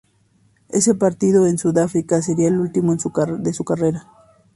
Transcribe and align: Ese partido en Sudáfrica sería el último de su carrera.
Ese 0.69 0.95
partido 0.95 1.45
en 1.45 1.59
Sudáfrica 1.59 2.23
sería 2.23 2.47
el 2.47 2.57
último 2.57 2.95
de 2.95 3.53
su 3.53 3.63
carrera. 3.65 4.07